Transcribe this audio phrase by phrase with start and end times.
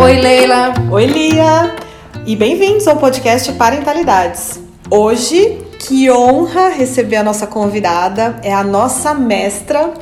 [0.00, 0.72] Oi, Leila.
[0.90, 1.76] Oi, Lia!
[2.24, 4.58] E bem-vindos ao podcast Parentalidades.
[4.90, 9.92] Hoje, que honra receber a nossa convidada, é a nossa mestra,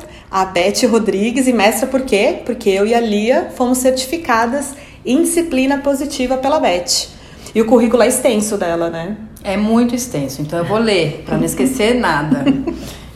[0.41, 1.47] a Beth Rodrigues.
[1.47, 2.41] E mestra por quê?
[2.45, 7.09] Porque eu e a Lia fomos certificadas em disciplina positiva pela Beth.
[7.55, 9.17] E o currículo é extenso dela, né?
[9.43, 12.45] É muito extenso, então eu vou ler para não esquecer nada.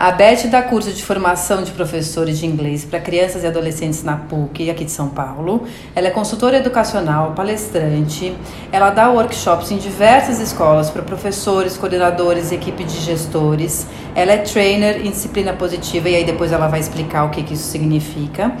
[0.00, 4.16] A Beth dá curso de formação de professores de inglês para crianças e adolescentes na
[4.16, 5.64] PUC, aqui de São Paulo.
[5.92, 8.32] Ela é consultora educacional, palestrante.
[8.70, 13.88] Ela dá workshops em diversas escolas para professores, coordenadores equipe de gestores.
[14.14, 17.54] Ela é trainer em disciplina positiva e aí depois ela vai explicar o que, que
[17.54, 18.52] isso significa.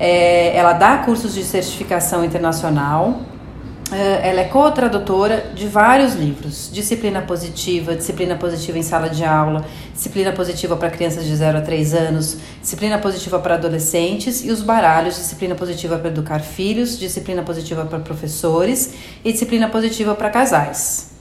[0.00, 3.20] É, ela dá cursos de certificação internacional.
[3.92, 9.64] É, ela é co-tradutora de vários livros: Disciplina Positiva, Disciplina Positiva em Sala de Aula,
[9.94, 14.60] Disciplina Positiva para Crianças de 0 a 3 anos, Disciplina Positiva para Adolescentes e os
[14.60, 18.92] baralhos Disciplina Positiva para Educar Filhos, Disciplina Positiva para Professores
[19.24, 21.14] e Disciplina Positiva para Casais.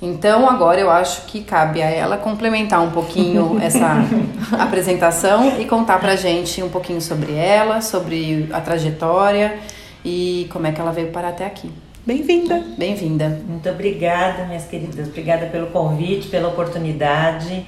[0.00, 4.04] Então, agora eu acho que cabe a ela complementar um pouquinho essa
[4.52, 9.58] apresentação e contar pra gente um pouquinho sobre ela, sobre a trajetória
[10.04, 11.68] e como é que ela veio parar até aqui.
[12.06, 12.62] Bem-vinda!
[12.78, 13.40] Bem-vinda.
[13.46, 15.08] Muito obrigada, minhas queridas.
[15.08, 17.66] Obrigada pelo convite, pela oportunidade.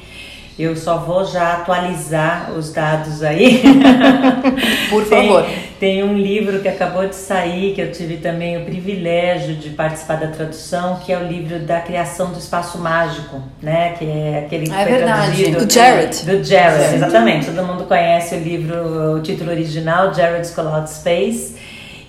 [0.59, 3.62] Eu só vou já atualizar os dados aí.
[4.91, 5.47] Por Tem- favor.
[5.78, 10.17] Tem, um livro que acabou de sair, que eu tive também o privilégio de participar
[10.17, 13.94] da tradução, que é o livro da criação do espaço mágico, né?
[13.98, 15.22] Que é aquele que É foi verdade.
[15.44, 15.65] traduzido.
[15.67, 16.27] Do Jared.
[16.27, 17.47] Do Jared, exatamente.
[17.47, 21.56] Todo mundo conhece o livro, o título original, Jared's Call Space.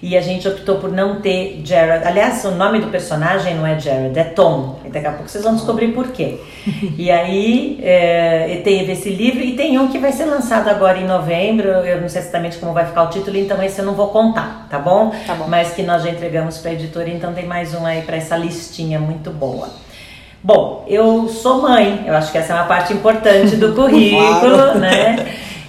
[0.03, 2.07] E a gente optou por não ter Jared.
[2.07, 4.79] Aliás, o nome do personagem não é Jared, é Tom.
[4.83, 6.39] E daqui a pouco vocês vão descobrir por quê.
[6.97, 11.05] e aí é, teve esse livro e tem um que vai ser lançado agora em
[11.05, 11.67] novembro.
[11.67, 14.65] Eu não sei exatamente como vai ficar o título, então esse eu não vou contar,
[14.71, 15.11] tá bom?
[15.27, 15.45] Tá bom.
[15.47, 18.35] Mas que nós já entregamos para a editora, então tem mais um aí para essa
[18.35, 19.69] listinha muito boa.
[20.43, 24.79] Bom, eu sou mãe, eu acho que essa é uma parte importante do currículo, Claro.
[24.79, 25.15] né?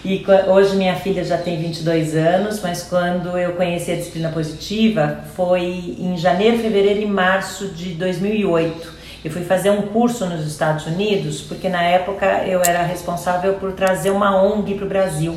[0.05, 5.21] E hoje minha filha já tem 22 anos, mas quando eu conheci a disciplina positiva
[5.37, 8.95] foi em janeiro, fevereiro e março de 2008.
[9.25, 13.75] Eu fui fazer um curso nos Estados Unidos, porque na época eu era responsável por
[13.75, 15.37] trazer uma ONG para o Brasil.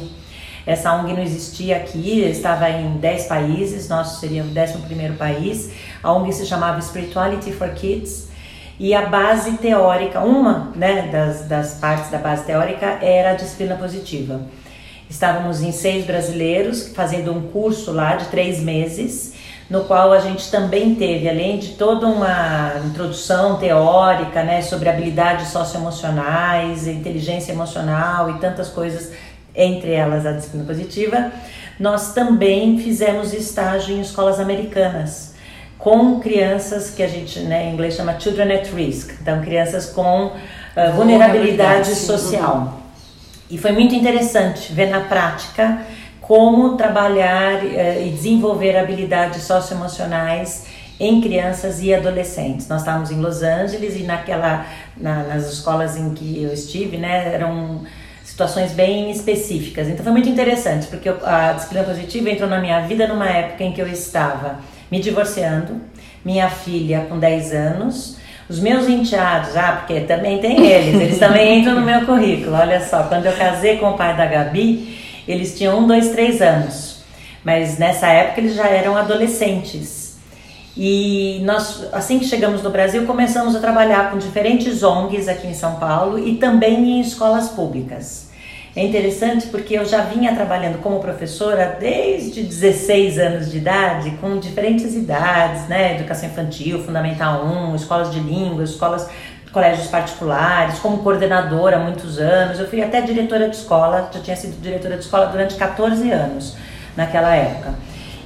[0.65, 5.73] Essa ONG não existia aqui, estava em 10 países, nós seríamos o 11º país.
[6.01, 8.29] A ONG se chamava Spirituality for Kids
[8.80, 13.75] e a base teórica, uma né, das, das partes da base teórica era a disciplina
[13.75, 14.41] positiva.
[15.09, 19.34] Estávamos em seis brasileiros fazendo um curso lá de três meses,
[19.69, 25.50] no qual a gente também teve, além de toda uma introdução teórica né, sobre habilidades
[25.50, 29.12] socioemocionais, inteligência emocional e tantas coisas,
[29.56, 31.31] entre elas a disciplina positiva,
[31.80, 35.34] nós também fizemos estágio em escolas americanas
[35.85, 40.31] com crianças que a gente né, em inglês chama children at risk, então crianças com
[40.75, 42.81] ah, vulnerabilidade social.
[43.51, 45.78] E foi muito interessante ver na prática
[46.19, 50.66] como trabalhar eh, e desenvolver habilidades socioemocionais
[51.00, 52.68] em crianças e adolescentes.
[52.68, 54.66] Nós estávamos em Los Angeles e naquela
[54.97, 57.81] na- nas escolas em que eu estive, né, eram
[58.24, 59.88] situações bem específicas.
[59.88, 63.63] Então foi muito interessante, porque eu- a disciplina positiva entrou na minha vida numa época
[63.63, 64.56] em que eu estava
[64.91, 65.81] me divorciando,
[66.23, 71.59] minha filha com 10 anos, os meus enteados, ah, porque também tem eles, eles também
[71.62, 72.56] entram no meu currículo.
[72.56, 76.41] Olha só, quando eu casei com o pai da Gabi, eles tinham um, dois, três
[76.41, 77.03] anos.
[77.44, 80.18] Mas nessa época eles já eram adolescentes.
[80.78, 85.53] E nós, assim que chegamos no Brasil, começamos a trabalhar com diferentes ONGs aqui em
[85.53, 88.25] São Paulo e também em escolas públicas.
[88.75, 94.38] É interessante porque eu já vinha trabalhando como professora desde 16 anos de idade, com
[94.38, 95.95] diferentes idades, né?
[95.95, 99.10] Educação infantil, Fundamental 1, escolas de línguas, escolas,
[99.54, 102.60] colégios particulares, como coordenadora há muitos anos.
[102.60, 106.57] Eu fui até diretora de escola, já tinha sido diretora de escola durante 14 anos
[106.98, 107.74] naquela época.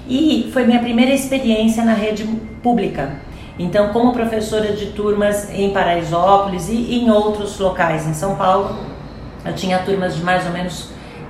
[0.07, 2.23] E foi minha primeira experiência na rede
[2.63, 3.11] pública.
[3.59, 8.88] Então, como professora de turmas em Paraisópolis e em outros locais em São Paulo,
[9.45, 10.89] eu tinha turmas de mais ou menos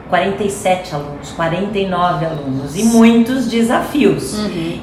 [0.10, 4.34] 47 alunos, 49 alunos e muitos desafios.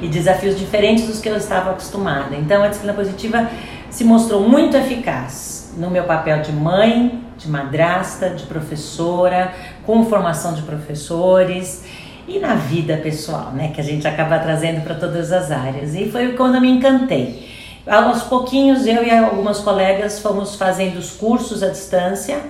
[0.02, 2.36] E desafios diferentes dos que eu estava acostumada.
[2.36, 3.50] Então, a disciplina positiva
[3.90, 9.52] se mostrou muito eficaz no meu papel de mãe, de madrasta, de professora,
[9.84, 11.84] com formação de professores
[12.28, 15.94] e na vida pessoal, né, que a gente acaba trazendo para todas as áreas.
[15.94, 17.48] E foi quando eu me encantei.
[17.86, 22.40] Aos pouquinhos, eu e algumas colegas fomos fazendo os cursos à distância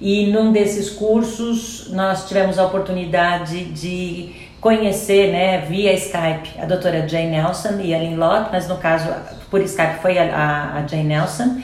[0.00, 7.08] e num desses cursos nós tivemos a oportunidade de conhecer, né, via Skype, a doutora
[7.08, 9.08] Jane Nelson e a Lynn Locke, mas no caso,
[9.50, 11.60] por Skype foi a, a Jane Nelson.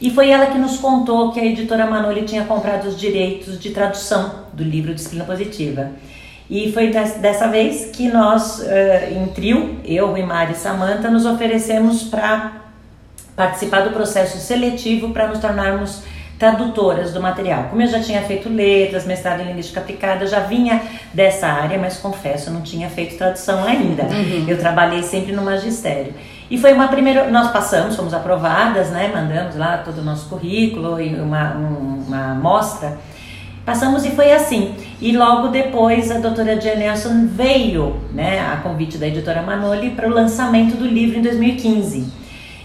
[0.00, 3.70] E foi ela que nos contou que a editora Manoli tinha comprado os direitos de
[3.70, 5.92] tradução do livro Disciplina Positiva.
[6.50, 12.02] E foi dessa vez que nós, uh, em trio, eu, Imari e Samantha, nos oferecemos
[12.02, 12.62] para
[13.36, 16.02] participar do processo seletivo para nos tornarmos
[16.42, 17.68] tradutoras do material.
[17.70, 20.82] Como eu já tinha feito letras, mestrado em linguística aplicada, já vinha
[21.14, 24.02] dessa área, mas confesso, não tinha feito tradução ainda.
[24.02, 24.46] Uhum.
[24.48, 26.12] Eu trabalhei sempre no magistério.
[26.50, 29.08] E foi uma primeira, nós passamos, fomos aprovadas, né?
[29.14, 32.98] Mandamos lá todo o nosso currículo e uma, uma amostra
[33.64, 34.74] Passamos e foi assim.
[35.00, 40.08] E logo depois a doutora Tia Nelson veio, né, a convite da editora Manoli, para
[40.08, 42.21] o lançamento do livro em 2015.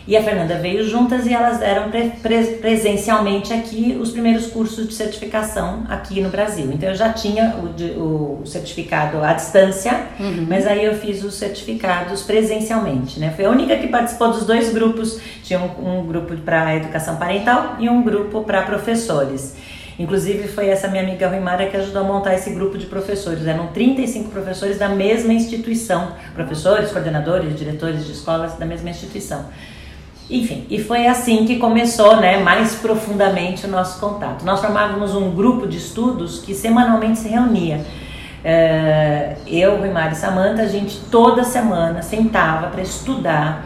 [0.08, 4.94] E a Fernanda veio juntas e elas deram pre presencialmente aqui os primeiros cursos de
[4.94, 6.72] certificação aqui no Brasil.
[6.72, 10.46] Então eu já tinha o, o certificado à distância, uhum.
[10.48, 13.20] mas aí eu fiz os certificados presencialmente.
[13.20, 13.34] Né?
[13.36, 15.20] Foi a única que participou dos dois grupos.
[15.44, 19.58] Tinha um, um grupo para educação parental e um grupo para professores.
[20.00, 23.46] Inclusive foi essa minha amiga Ruimara que ajudou a montar esse grupo de professores.
[23.46, 29.48] Eram 35 professores da mesma instituição, professores, coordenadores, diretores de escolas da mesma instituição.
[30.30, 34.44] Enfim, e foi assim que começou, né, mais profundamente o nosso contato.
[34.44, 37.86] Nós formávamos um grupo de estudos que semanalmente se reunia.
[38.44, 43.66] Uh, eu, Ruimara e Samanta, a gente toda semana sentava para estudar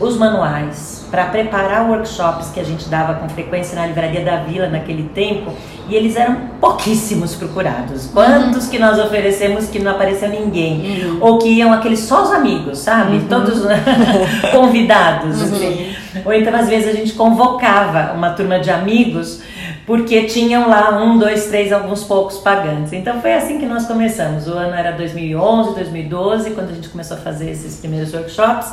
[0.00, 4.66] os manuais, para preparar workshops que a gente dava com frequência na Livraria da Vila
[4.66, 5.52] naquele tempo,
[5.88, 8.06] e eles eram pouquíssimos procurados.
[8.06, 8.70] Quantos uhum.
[8.70, 11.02] que nós oferecemos que não apareceu ninguém?
[11.02, 11.18] Uhum.
[11.20, 13.16] Ou que iam aqueles só os amigos, sabe?
[13.16, 13.28] Uhum.
[13.28, 13.62] Todos
[14.52, 15.54] convidados, uhum.
[15.54, 15.96] assim.
[16.24, 19.42] Ou então, às vezes, a gente convocava uma turma de amigos
[19.90, 22.92] porque tinham lá um, dois, três, alguns poucos pagantes.
[22.92, 24.46] Então foi assim que nós começamos.
[24.46, 28.72] O ano era 2011, 2012, quando a gente começou a fazer esses primeiros workshops.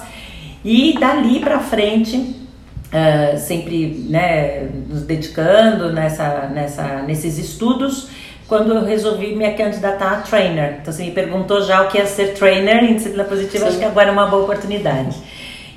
[0.64, 8.10] E dali para frente, uh, sempre né, nos dedicando nessa, nessa, nesses estudos,
[8.48, 10.78] quando eu resolvi me candidatar a trainer.
[10.82, 13.70] Então você me perguntou já o que é ser trainer em disciplina positiva, Sim.
[13.70, 15.18] acho que agora é uma boa oportunidade.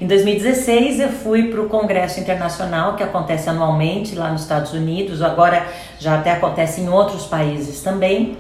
[0.01, 5.21] Em 2016 eu fui para o Congresso Internacional que acontece anualmente lá nos Estados Unidos,
[5.21, 5.67] agora
[5.99, 8.39] já até acontece em outros países também.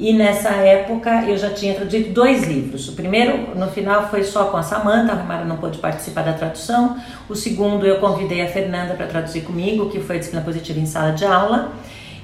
[0.00, 2.88] E nessa época eu já tinha traduzido dois livros.
[2.88, 6.34] O primeiro, no final, foi só com a Samanta, a Mara não pôde participar da
[6.34, 6.98] tradução.
[7.28, 11.12] O segundo, eu convidei a Fernanda para traduzir comigo, que foi Disciplina Positiva em Sala
[11.12, 11.72] de Aula.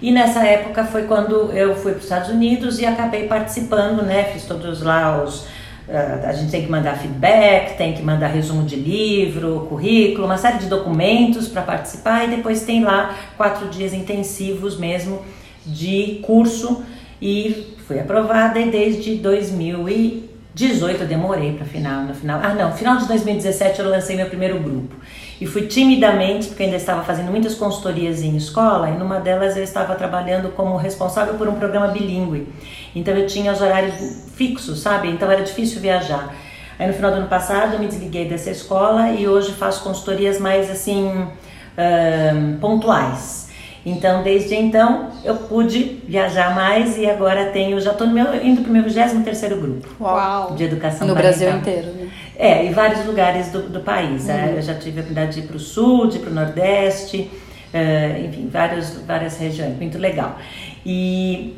[0.03, 4.25] E nessa época foi quando eu fui para os Estados Unidos e acabei participando, né?
[4.25, 5.47] Fiz todos lá os.
[5.89, 10.39] Uh, a gente tem que mandar feedback, tem que mandar resumo de livro, currículo, uma
[10.39, 15.23] série de documentos para participar e depois tem lá quatro dias intensivos mesmo
[15.67, 16.85] de curso
[17.21, 22.41] e fui aprovada e desde 2018 eu demorei para final, no final.
[22.43, 24.95] Ah, não, final de 2017 eu lancei meu primeiro grupo.
[25.41, 29.63] E fui timidamente, porque ainda estava fazendo muitas consultorias em escola, e numa delas eu
[29.65, 32.49] estava trabalhando como responsável por um programa bilíngue.
[32.95, 33.95] Então eu tinha os horários
[34.37, 35.09] fixos, sabe?
[35.09, 36.35] Então era difícil viajar.
[36.79, 40.39] Aí no final do ano passado eu me desliguei dessa escola e hoje faço consultorias
[40.39, 43.43] mais assim um, pontuais.
[43.85, 48.73] Então, desde então, eu pude viajar mais e agora tenho, já estou indo para o
[48.73, 50.55] meu 23 grupo Uau.
[50.55, 51.41] de educação No parental.
[51.41, 52.09] Brasil inteiro, né?
[52.43, 54.25] É, em vários lugares do, do país.
[54.25, 54.33] Uhum.
[54.33, 56.35] É, eu já tive a oportunidade de ir para o sul, de ir para o
[56.35, 57.31] nordeste,
[57.73, 60.37] é, enfim, várias, várias regiões, muito legal.
[60.85, 61.57] E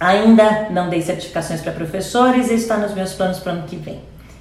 [0.00, 3.76] ainda não dei certificações para professores e está nos meus planos para o ano que
[3.76, 4.00] vem.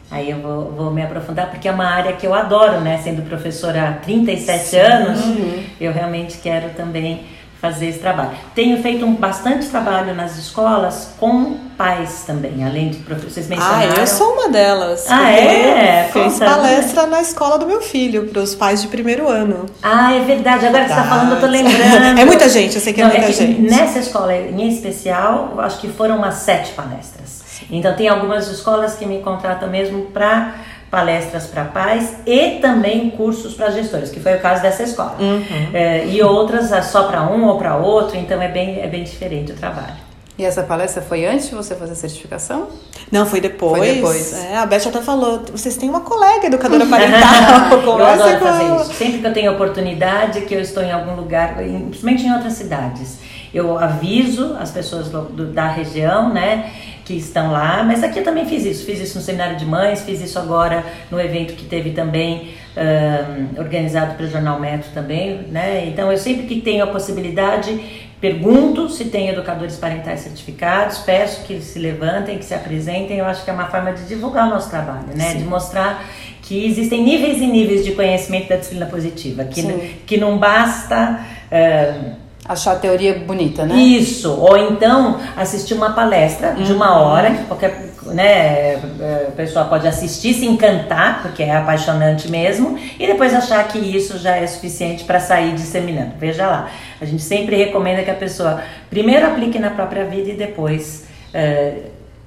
[0.10, 2.98] Aí eu vou, vou, me aprofundar porque é uma área que eu adoro, né?
[2.98, 4.78] Sendo professora há 37 Sim.
[4.78, 5.64] anos, uhum.
[5.80, 7.26] eu realmente quero também
[7.62, 8.32] fazer esse trabalho.
[8.56, 13.94] Tenho feito um, bastante trabalho nas escolas com pais também, além de professores mencionaram.
[13.96, 15.06] Ah, eu sou uma delas.
[15.08, 16.10] Ah, é?
[16.12, 19.68] Fiz palestra na escola do meu filho, para os pais de primeiro ano.
[19.84, 20.66] Ah, é verdade.
[20.66, 22.20] Agora que você está falando, eu tô lembrando.
[22.20, 23.62] é muita gente, eu sei que é Não, muita é que gente.
[23.62, 27.42] Nessa escola em especial, acho que foram umas sete palestras.
[27.70, 30.56] Então, tem algumas escolas que me contratam mesmo para
[30.92, 35.16] palestras para pais e também cursos para gestores, que foi o caso dessa escola.
[35.18, 35.70] Uhum.
[35.74, 39.04] É, e outras é só para um ou para outro, então é bem, é bem
[39.04, 40.12] diferente o trabalho.
[40.38, 42.68] E essa palestra foi antes de você fazer a certificação?
[43.12, 43.78] Não, foi depois.
[43.78, 44.34] Foi depois.
[44.34, 47.80] É, a Beth até falou, vocês têm uma colega educadora parental.
[47.84, 48.94] eu adoro fazer isso.
[48.94, 53.20] Sempre que eu tenho oportunidade, que eu estou em algum lugar, principalmente em outras cidades,
[53.54, 56.72] eu aviso as pessoas do, do, da região, né?
[57.12, 58.86] Que estão lá, mas aqui eu também fiz isso.
[58.86, 63.60] Fiz isso no seminário de mães, fiz isso agora no evento que teve também um,
[63.60, 65.86] organizado pelo Jornal Metro também, né?
[65.88, 71.60] Então eu sempre que tenho a possibilidade pergunto se tem educadores parentais certificados, peço que
[71.60, 73.18] se levantem, que se apresentem.
[73.18, 75.32] Eu acho que é uma forma de divulgar o nosso trabalho, né?
[75.32, 75.40] Sim.
[75.40, 76.06] De mostrar
[76.42, 79.64] que existem níveis e níveis de conhecimento da disciplina positiva, que,
[80.06, 81.20] que não basta.
[81.52, 83.76] Uh, Achar a teoria bonita, né?
[83.76, 87.08] Isso, ou então assistir uma palestra de uma uhum.
[87.08, 93.06] hora, que qualquer né, é, pessoa pode assistir, se encantar, porque é apaixonante mesmo, e
[93.06, 96.14] depois achar que isso já é suficiente para sair disseminando.
[96.18, 96.70] Veja lá,
[97.00, 101.76] a gente sempre recomenda que a pessoa primeiro aplique na própria vida e depois é,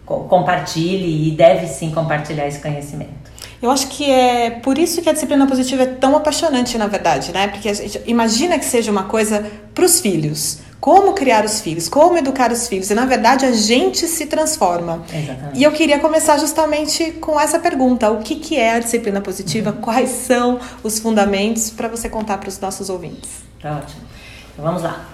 [0.04, 3.23] compartilhe, e deve sim compartilhar esse conhecimento.
[3.64, 7.32] Eu acho que é por isso que a disciplina positiva é tão apaixonante, na verdade,
[7.32, 7.48] né?
[7.48, 10.58] Porque a gente imagina que seja uma coisa para os filhos.
[10.78, 12.90] Como criar os filhos, como educar os filhos.
[12.90, 15.02] E na verdade a gente se transforma.
[15.10, 15.58] Exatamente.
[15.58, 19.70] E eu queria começar justamente com essa pergunta: o que, que é a disciplina positiva?
[19.70, 19.80] Uhum.
[19.80, 23.30] Quais são os fundamentos para você contar para os nossos ouvintes?
[23.62, 24.02] Tá ótimo.
[24.52, 25.08] Então vamos lá.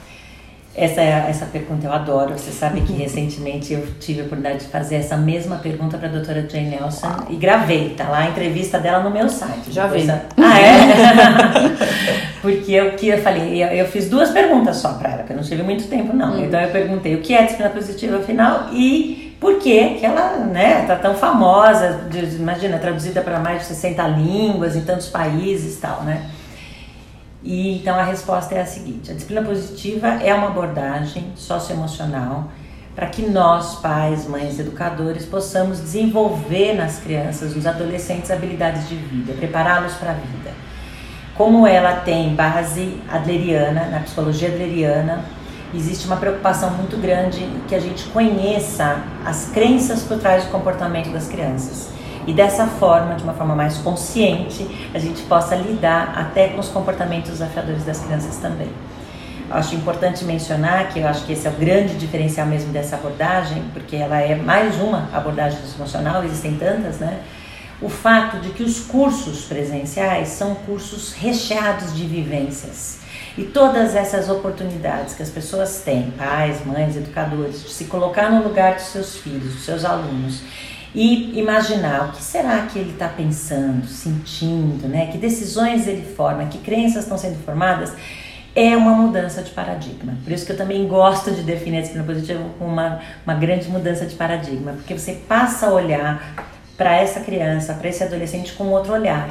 [0.74, 2.32] Essa, essa pergunta eu adoro.
[2.32, 6.12] Você sabe que recentemente eu tive a oportunidade de fazer essa mesma pergunta para a
[6.12, 7.26] doutora Jane Nelson Uau.
[7.28, 9.72] e gravei, tá lá a entrevista dela no meu site.
[9.72, 10.08] Já vi.
[10.10, 12.40] Ah, é?
[12.40, 15.36] Porque eu que eu falei, eu, eu, fiz duas perguntas só para ela, que eu
[15.36, 16.34] não tive muito tempo não.
[16.34, 16.44] Hum.
[16.44, 20.84] Então eu perguntei o que é disciplina positiva afinal e por que que ela, né,
[20.86, 25.80] tá tão famosa, de, imagina, traduzida para mais de 60 línguas em tantos países e
[25.80, 26.26] tal, né?
[27.42, 32.48] E então a resposta é a seguinte: a disciplina positiva é uma abordagem socioemocional
[32.94, 39.32] para que nós, pais, mães, educadores, possamos desenvolver nas crianças, nos adolescentes, habilidades de vida,
[39.34, 40.50] prepará-los para a vida.
[41.34, 45.24] Como ela tem base adleriana, na psicologia adleriana,
[45.72, 51.10] existe uma preocupação muito grande que a gente conheça as crenças por trás do comportamento
[51.10, 51.99] das crianças
[52.30, 56.68] e dessa forma, de uma forma mais consciente, a gente possa lidar até com os
[56.68, 58.68] comportamentos desafiadores das crianças também.
[59.50, 63.64] Acho importante mencionar que eu acho que esse é o grande diferencial mesmo dessa abordagem,
[63.72, 67.18] porque ela é mais uma abordagem emocional, existem tantas, né?
[67.82, 73.00] O fato de que os cursos presenciais são cursos recheados de vivências.
[73.36, 78.44] E todas essas oportunidades que as pessoas têm, pais, mães, educadores, de se colocar no
[78.44, 80.42] lugar dos seus filhos, dos seus alunos
[80.94, 85.06] e imaginar o que será que ele está pensando, sentindo, né?
[85.06, 87.92] Que decisões ele forma, que crenças estão sendo formadas,
[88.54, 90.14] é uma mudança de paradigma.
[90.24, 93.68] Por isso que eu também gosto de definir a disciplina positiva como uma, uma grande
[93.68, 96.34] mudança de paradigma, porque você passa a olhar
[96.76, 99.28] para essa criança, para esse adolescente com outro olhar.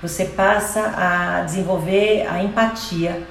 [0.00, 3.26] Você passa a desenvolver a empatia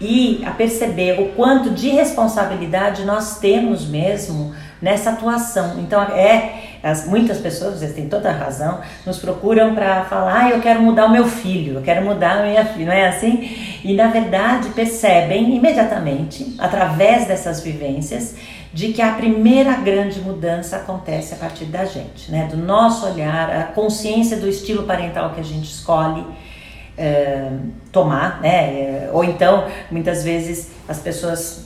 [0.00, 5.80] e a perceber o quanto de responsabilidade nós temos mesmo nessa atuação.
[5.80, 10.50] Então é as, muitas pessoas, vocês têm toda a razão, nos procuram para falar, ah,
[10.50, 13.56] eu quero mudar o meu filho, eu quero mudar a minha filha, não é assim?
[13.82, 18.36] E na verdade percebem imediatamente, através dessas vivências,
[18.72, 22.48] de que a primeira grande mudança acontece a partir da gente, né?
[22.50, 26.24] Do nosso olhar, a consciência do estilo parental que a gente escolhe.
[26.96, 27.50] É,
[27.90, 29.10] tomar, né?
[29.12, 31.63] Ou então, muitas vezes as pessoas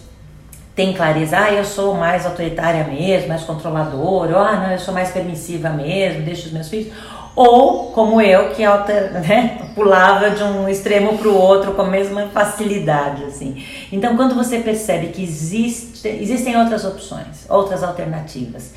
[0.79, 4.95] tem clareza, ah, eu sou mais autoritária mesmo, mais controladora, ou, ah, não, eu sou
[4.95, 6.95] mais permissiva mesmo, deixo os meus filhos.
[7.35, 11.89] Ou, como eu, que alter, né, pulava de um extremo para o outro com a
[11.89, 13.61] mesma facilidade, assim.
[13.91, 18.73] Então, quando você percebe que existe, existem outras opções, outras alternativas,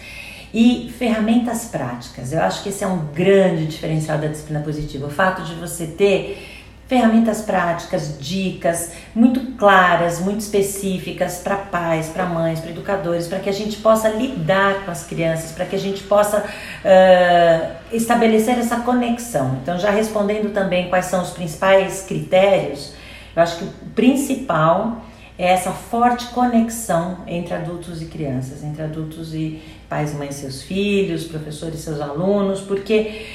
[0.52, 5.06] e ferramentas práticas, eu acho que esse é um grande diferencial da disciplina positiva.
[5.06, 6.51] O fato de você ter
[6.92, 13.50] ferramentas práticas, dicas muito claras, muito específicas para pais, para mães, para educadores, para que
[13.50, 18.82] a gente possa lidar com as crianças, para que a gente possa uh, estabelecer essa
[18.82, 19.58] conexão.
[19.64, 22.94] Então, já respondendo também quais são os principais critérios,
[23.34, 24.98] eu acho que o principal
[25.40, 31.24] é essa forte conexão entre adultos e crianças, entre adultos e pais, mães, seus filhos,
[31.24, 33.28] professores, seus alunos, porque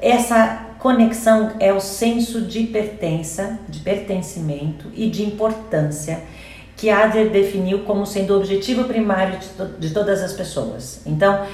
[0.00, 6.20] essa Conexão é o senso de pertença, de pertencimento e de importância
[6.76, 11.00] que Adler definiu como sendo o objetivo primário de, to de todas as pessoas.
[11.04, 11.44] Então,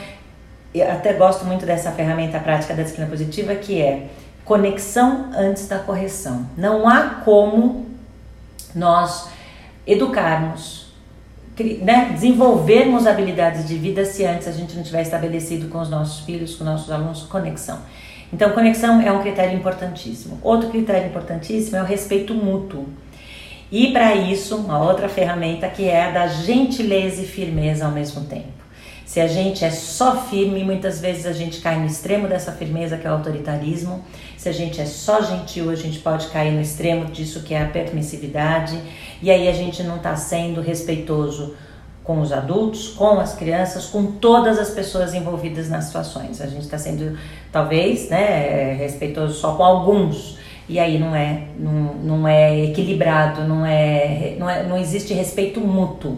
[0.75, 4.09] eu até gosto muito dessa ferramenta prática da disciplina positiva que é
[4.45, 6.47] conexão antes da correção.
[6.57, 7.87] Não há como
[8.75, 9.29] nós
[9.87, 10.93] educarmos,
[11.81, 16.25] né, desenvolvermos habilidades de vida se antes a gente não tiver estabelecido com os nossos
[16.27, 17.79] filhos, com nossos alunos, conexão.
[18.35, 20.41] Então, conexão é um critério importantíssimo.
[20.43, 22.89] Outro critério importantíssimo é o respeito mútuo.
[23.71, 28.25] E para isso, uma outra ferramenta que é a da gentileza e firmeza ao mesmo
[28.25, 28.65] tempo.
[29.07, 32.97] Se a gente é só firme, muitas vezes a gente cai no extremo dessa firmeza
[32.97, 34.05] que é o autoritarismo.
[34.37, 37.63] Se a gente é só gentil, a gente pode cair no extremo disso que é
[37.63, 38.77] a permissividade.
[39.23, 41.55] E aí a gente não está sendo respeitoso
[42.05, 46.41] com os adultos, com as crianças, com todas as pessoas envolvidas nas situações.
[46.43, 47.19] A gente está sendo,
[47.51, 50.39] talvez, né, respeitoso só com alguns.
[50.69, 55.61] E aí não é, não, não é equilibrado, não é, não é, não existe respeito
[55.61, 56.13] mútuo.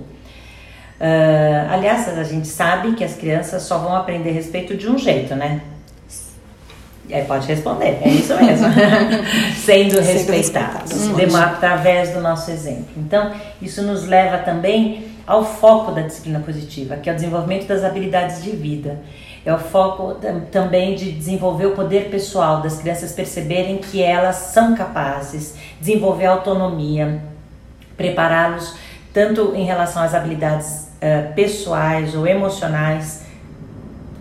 [0.98, 5.34] Uh, aliás, a gente sabe que as crianças só vão aprender respeito de um jeito,
[5.34, 5.60] né?
[7.08, 8.66] É, pode responder, é isso mesmo.
[9.64, 12.88] Sendo respeitados, Sendo através do nosso exemplo.
[12.96, 17.82] Então, isso nos leva também ao foco da disciplina positiva, que é o desenvolvimento das
[17.82, 19.00] habilidades de vida.
[19.44, 20.16] É o foco
[20.50, 27.22] também de desenvolver o poder pessoal, das crianças perceberem que elas são capazes, desenvolver autonomia,
[27.96, 28.76] prepará-los
[29.12, 33.24] tanto em relação às habilidades uh, pessoais ou emocionais,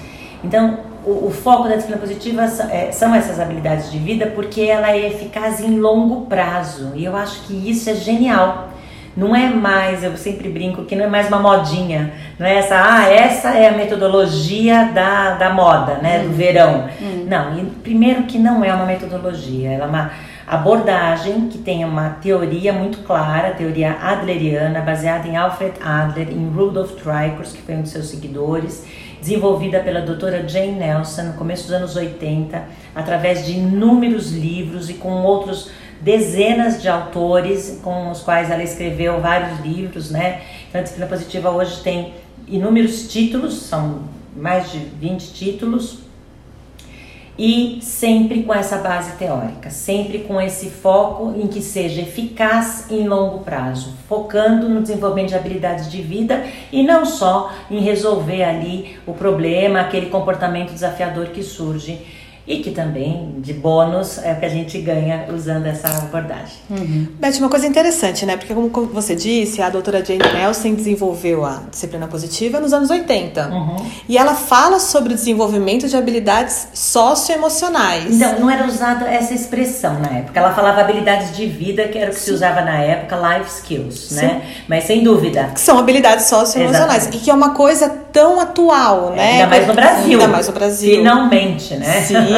[0.42, 4.62] Então, o, o, foco da disciplina positiva são, é, são, essas habilidades de vida porque
[4.62, 8.68] ela é eficaz em longo prazo e eu acho que isso é genial.
[9.16, 12.76] Não é mais, eu sempre brinco que não é mais uma modinha, não é essa,
[12.76, 16.32] ah, essa é a metodologia da, da moda, né, do uhum.
[16.32, 16.88] verão.
[17.00, 17.26] Uhum.
[17.28, 20.10] Não, e primeiro que não é uma metodologia, ela é uma
[20.46, 26.92] abordagem que tem uma teoria muito clara, teoria adleriana, baseada em Alfred Adler, em Rudolf
[27.02, 28.84] Dreikurs, que foi um de seus seguidores,
[29.20, 32.62] desenvolvida pela doutora Jane Nelson no começo dos anos 80,
[32.94, 35.70] através de inúmeros livros e com outros
[36.00, 40.42] dezenas de autores com os quais ela escreveu vários livros, né?
[40.68, 42.14] Então, a disciplina positiva hoje tem
[42.48, 44.02] inúmeros títulos, são
[44.34, 45.98] mais de 20 títulos,
[47.42, 53.08] e sempre com essa base teórica, sempre com esse foco em que seja eficaz em
[53.08, 58.98] longo prazo, focando no desenvolvimento de habilidades de vida e não só em resolver ali
[59.06, 61.98] o problema, aquele comportamento desafiador que surge
[62.46, 66.56] e que também, de bônus, é o que a gente ganha usando essa abordagem.
[66.68, 67.08] Uhum.
[67.18, 68.36] Beth, uma coisa interessante, né?
[68.36, 73.48] Porque, como você disse, a doutora Jane Nelson desenvolveu a disciplina positiva nos anos 80.
[73.48, 73.76] Uhum.
[74.08, 78.16] E ela fala sobre o desenvolvimento de habilidades socioemocionais.
[78.16, 80.40] Então, não era usada essa expressão na época.
[80.40, 82.26] Ela falava habilidades de vida, que era o que Sim.
[82.26, 84.20] se usava na época, life skills, né?
[84.20, 84.26] Sim.
[84.26, 84.42] né?
[84.68, 85.50] Mas sem dúvida.
[85.54, 87.06] Que são habilidades socioemocionais.
[87.06, 89.32] E que é uma coisa tão atual, né?
[89.32, 90.12] Ainda mais no Brasil.
[90.12, 90.96] Ainda mais no Brasil.
[90.96, 92.00] Finalmente, né?
[92.02, 92.29] Sim.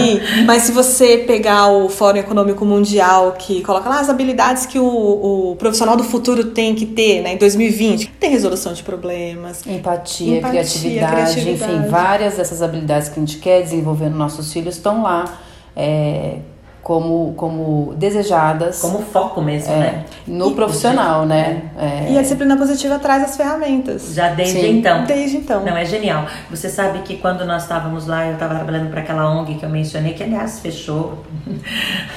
[0.46, 5.52] Mas se você pegar o Fórum Econômico Mundial, que coloca lá as habilidades que o,
[5.52, 10.38] o profissional do futuro tem que ter, né, em 2020, tem resolução de problemas, empatia,
[10.38, 14.76] empatia criatividade, criatividade, enfim, várias dessas habilidades que a gente quer desenvolver nos nossos filhos
[14.76, 15.40] estão lá.
[15.74, 16.36] É,
[16.82, 18.80] como, como desejadas.
[18.80, 20.04] Como foco mesmo, é, né?
[20.26, 21.62] No e, profissional, né?
[21.78, 22.12] É.
[22.12, 24.12] E a disciplina positiva traz as ferramentas.
[24.12, 24.78] Já desde Sim.
[24.78, 25.04] então.
[25.04, 25.64] Desde então.
[25.64, 26.26] Não, é genial.
[26.50, 29.70] Você sabe que quando nós estávamos lá, eu estava trabalhando para aquela ONG que eu
[29.70, 31.22] mencionei, que aliás fechou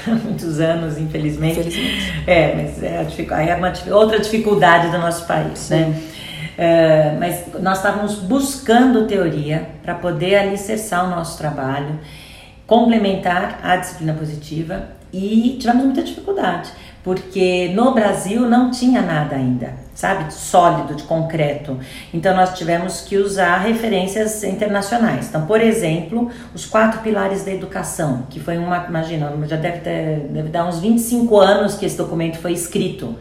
[0.08, 1.60] há muitos anos, infelizmente.
[1.60, 2.24] infelizmente.
[2.26, 5.78] É, mas é, aí é uma outra dificuldade do nosso país, né?
[5.78, 5.90] Sim.
[5.92, 6.02] né?
[6.58, 12.00] É, mas nós estávamos buscando teoria para poder alicerçar o nosso trabalho
[12.68, 16.72] complementar a disciplina positiva e tivemos muita dificuldade,
[17.04, 21.80] porque no Brasil não tinha nada ainda, sabe, sólido, de concreto.
[22.14, 25.30] Então nós tivemos que usar referências internacionais.
[25.30, 30.28] Então, por exemplo, os quatro pilares da educação, que foi uma, imagina, já deve, ter,
[30.32, 33.16] deve dar uns 25 anos que esse documento foi escrito.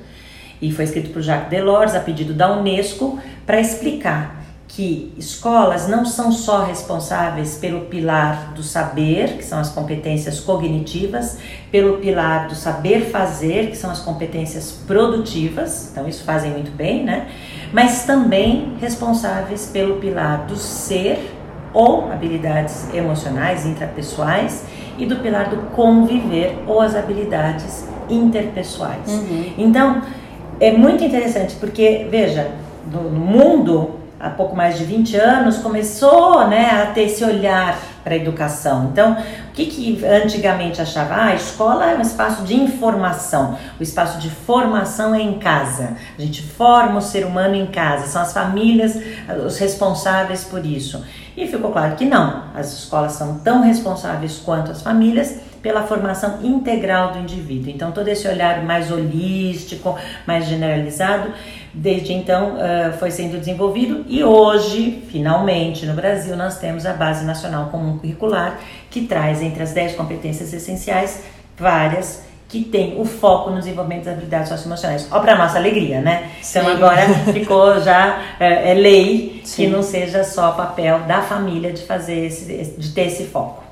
[0.61, 6.05] E foi escrito por Jacques Delors a pedido da Unesco para explicar que escolas não
[6.05, 11.39] são só responsáveis pelo pilar do saber, que são as competências cognitivas,
[11.71, 17.05] pelo pilar do saber fazer, que são as competências produtivas, então isso fazem muito bem,
[17.05, 17.29] né?
[17.73, 21.33] Mas também responsáveis pelo pilar do ser
[21.73, 24.65] ou habilidades emocionais, intrapessoais,
[24.97, 29.09] e do pilar do conviver ou as habilidades interpessoais.
[29.09, 29.53] Uhum.
[29.59, 30.03] Então,
[30.61, 32.53] é muito interessante porque, veja,
[32.91, 38.15] no mundo há pouco mais de 20 anos, começou né, a ter esse olhar para
[38.15, 38.89] a educação.
[38.91, 41.15] Então, o que, que antigamente achava?
[41.15, 45.97] Ah, a escola é um espaço de informação, o espaço de formação é em casa.
[46.19, 48.99] A gente forma o ser humano em casa, são as famílias
[49.45, 51.05] os responsáveis por isso.
[51.37, 56.41] E ficou claro que não, as escolas são tão responsáveis quanto as famílias pela formação
[56.43, 57.71] integral do indivíduo.
[57.71, 61.33] Então, todo esse olhar mais holístico, mais generalizado,
[61.75, 67.25] desde então uh, foi sendo desenvolvido e hoje, finalmente, no Brasil, nós temos a Base
[67.25, 68.59] Nacional Comum Curricular,
[68.91, 71.25] que traz entre as 10 competências essenciais
[71.57, 75.09] várias que tem o foco no desenvolvimento das habilidades socioemocionais.
[75.11, 76.31] Ó, para nossa alegria, né?
[76.39, 76.59] Então, Sim.
[76.59, 79.65] Então agora ficou já é, é lei Sim.
[79.65, 83.65] que não seja só papel da família de fazer esse, de ter esse foco.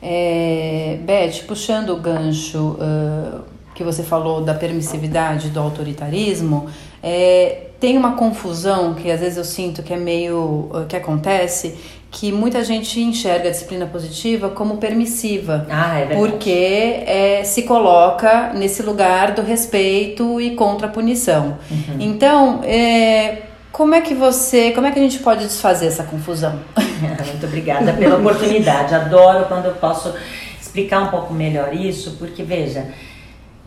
[0.00, 3.42] É, Beth, puxando o gancho uh,
[3.78, 6.68] que você falou da permissividade do autoritarismo,
[7.00, 11.76] é, tem uma confusão que às vezes eu sinto que é meio que acontece
[12.10, 18.52] que muita gente enxerga a disciplina positiva como permissiva, ah, é porque é, se coloca
[18.52, 21.58] nesse lugar do respeito e contra a punição.
[21.70, 21.96] Uhum.
[22.00, 26.58] Então, é, como é que você, como é que a gente pode desfazer essa confusão?
[27.30, 28.92] Muito obrigada pela oportunidade.
[28.92, 30.12] Adoro quando eu posso
[30.60, 32.86] explicar um pouco melhor isso, porque veja,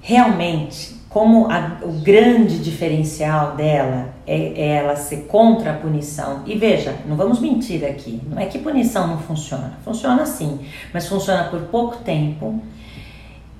[0.01, 6.41] realmente como a, o grande diferencial dela é, é, ela ser contra a punição.
[6.45, 10.61] E veja, não vamos mentir aqui, não é que punição não funciona, funciona sim,
[10.93, 12.61] mas funciona por pouco tempo,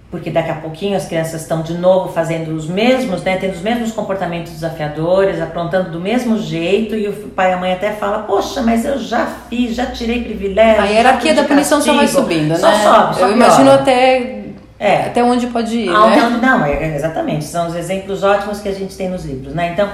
[0.10, 3.62] porque daqui a pouquinho as crianças estão de novo fazendo os mesmos, né, tendo os
[3.62, 8.20] mesmos comportamentos desafiadores, aprontando do mesmo jeito, e o pai e a mãe até fala,
[8.20, 10.82] poxa, mas eu já fiz, já tirei privilégio.
[10.82, 12.78] A hierarquia da punição só vai subindo, só né?
[12.82, 13.34] Sobe, só eu piora.
[13.34, 14.41] imagino até
[14.82, 15.06] é.
[15.06, 16.24] Até onde pode ir, ah, né?
[16.24, 17.46] Onde, não, é, exatamente.
[17.46, 19.74] São os exemplos ótimos que a gente tem nos livros, né?
[19.74, 19.88] Então,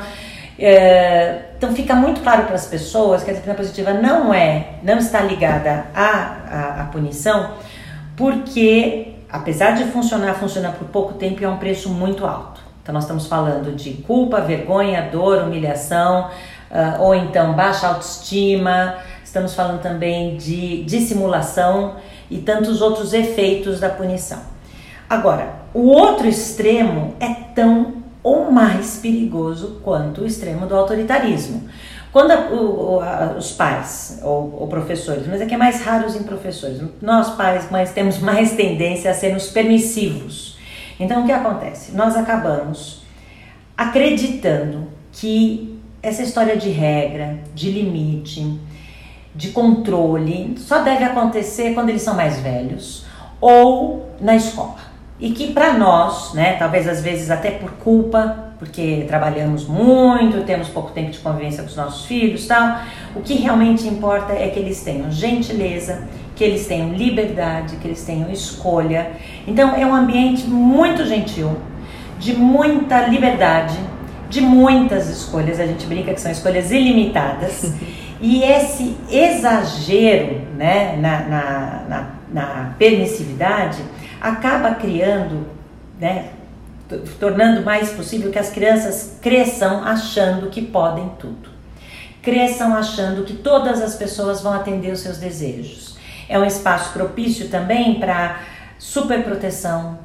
[0.57, 4.97] é, então fica muito claro para as pessoas que a disciplina positiva não é, não
[4.97, 7.51] está ligada à, à, à punição,
[8.15, 12.61] porque apesar de funcionar, funciona por pouco tempo e é um preço muito alto.
[12.81, 16.29] Então nós estamos falando de culpa, vergonha, dor, humilhação,
[16.71, 21.97] uh, ou então baixa autoestima, estamos falando também de dissimulação
[22.31, 24.55] e tantos outros efeitos da punição.
[25.09, 31.63] Agora, o outro extremo é tão ou mais perigoso quanto o extremo do autoritarismo.
[32.11, 36.23] Quando a, o, a, os pais ou, ou, professores, mas é, é mais raro em
[36.23, 40.57] professores, nós pais, mães temos mais tendência a sermos permissivos.
[40.99, 41.93] Então o que acontece?
[41.93, 43.03] Nós acabamos
[43.77, 48.59] acreditando que essa história de regra, de limite,
[49.33, 53.05] de controle só deve acontecer quando eles são mais velhos
[53.39, 54.86] ou na escola
[55.19, 60.67] e que para nós, né, talvez às vezes até por culpa, porque trabalhamos muito, temos
[60.67, 62.81] pouco tempo de convivência com os nossos filhos, tal,
[63.15, 66.03] o que realmente importa é que eles tenham gentileza,
[66.35, 69.11] que eles tenham liberdade, que eles tenham escolha.
[69.47, 71.57] Então é um ambiente muito gentil,
[72.19, 73.77] de muita liberdade,
[74.29, 75.59] de muitas escolhas.
[75.59, 77.73] A gente brinca que são escolhas ilimitadas.
[78.19, 83.77] E esse exagero né, na, na, na, na permissividade
[84.21, 85.47] acaba criando,
[85.99, 86.29] né,
[87.19, 91.49] tornando mais possível que as crianças cresçam achando que podem tudo.
[92.21, 95.97] Cresçam achando que todas as pessoas vão atender os seus desejos.
[96.29, 98.41] É um espaço propício também para
[98.77, 99.99] superproteção,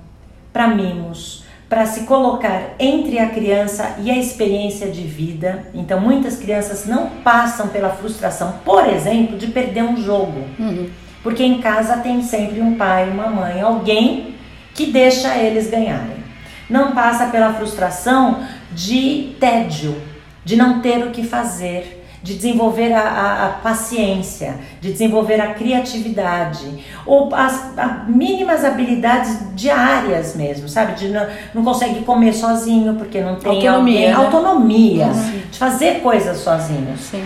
[0.52, 5.66] para mimos, para se colocar entre a criança e a experiência de vida.
[5.72, 10.44] Então, muitas crianças não passam pela frustração, por exemplo, de perder um jogo.
[10.58, 10.90] Uhum.
[11.22, 14.34] Porque em casa tem sempre um pai, uma mãe, alguém
[14.74, 16.22] que deixa eles ganharem.
[16.68, 18.40] Não passa pela frustração
[18.72, 20.00] de tédio,
[20.44, 25.54] de não ter o que fazer, de desenvolver a, a, a paciência, de desenvolver a
[25.54, 30.94] criatividade, ou as, as, mínimas habilidades diárias mesmo, sabe?
[30.94, 34.12] De não, não consegue comer sozinho porque não tem autonomia, alguém, né?
[34.12, 35.42] autonomia uhum.
[35.50, 36.96] de fazer coisas sozinho.
[36.96, 37.24] Sim.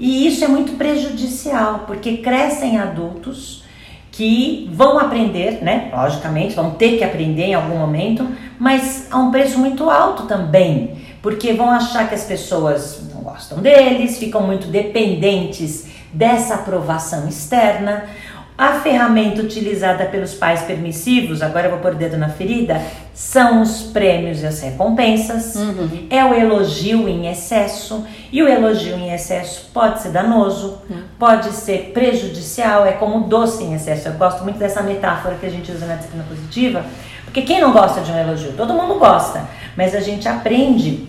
[0.00, 3.62] E isso é muito prejudicial, porque crescem adultos
[4.10, 5.90] que vão aprender, né?
[5.94, 8.26] Logicamente, vão ter que aprender em algum momento,
[8.58, 13.58] mas a um preço muito alto também, porque vão achar que as pessoas não gostam
[13.58, 18.06] deles, ficam muito dependentes dessa aprovação externa,
[18.60, 22.78] a ferramenta utilizada pelos pais permissivos, agora eu vou pôr o dedo na ferida,
[23.14, 26.06] são os prêmios e as recompensas, uhum.
[26.10, 31.04] é o elogio em excesso, e o elogio em excesso pode ser danoso, uhum.
[31.18, 34.08] pode ser prejudicial, é como doce em excesso.
[34.08, 36.84] Eu gosto muito dessa metáfora que a gente usa na disciplina positiva,
[37.24, 38.52] porque quem não gosta de um elogio?
[38.52, 39.42] Todo mundo gosta,
[39.74, 41.08] mas a gente aprende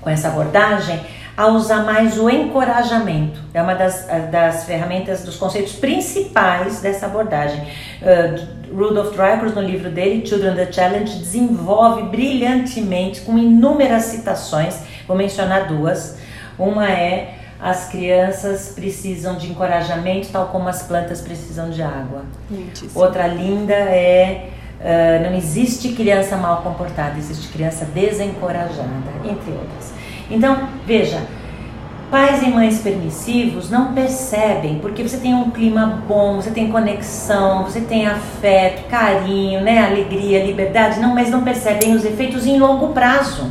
[0.00, 0.98] com essa abordagem
[1.40, 3.40] a usar mais o encorajamento.
[3.54, 7.62] É uma das, das ferramentas, dos conceitos principais dessa abordagem.
[8.02, 15.16] Uh, Rudolf Dreikurs, no livro dele, Children the Challenge, desenvolve brilhantemente, com inúmeras citações, vou
[15.16, 16.18] mencionar duas.
[16.58, 22.22] Uma é as crianças precisam de encorajamento, tal como as plantas precisam de água.
[22.94, 28.90] Outra linda é uh, não existe criança mal comportada, existe criança desencorajada,
[29.24, 29.99] entre outras.
[30.30, 31.20] Então, veja,
[32.10, 37.64] pais e mães permissivos não percebem, porque você tem um clima bom, você tem conexão,
[37.64, 42.88] você tem afeto, carinho, né, alegria, liberdade, não, mas não percebem os efeitos em longo
[42.88, 43.50] prazo